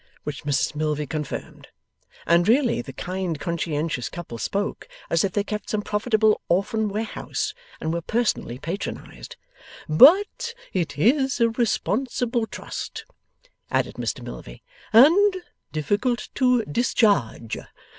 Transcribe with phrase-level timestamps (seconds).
[0.23, 1.67] Which Mrs Milvey confirmed;
[2.25, 7.53] and really the kind, conscientious couple spoke, as if they kept some profitable orphan warehouse
[7.79, 9.35] and were personally patronized.
[9.87, 13.05] 'But it is a responsible trust,'
[13.69, 15.37] added Mr Milvey, 'and
[15.71, 17.59] difficult to discharge.